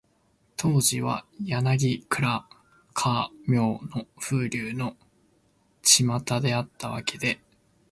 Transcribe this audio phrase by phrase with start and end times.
[0.57, 2.47] 当時は、柳暗
[2.95, 4.97] 花明の風流の
[5.83, 7.39] ちまたであったわけで、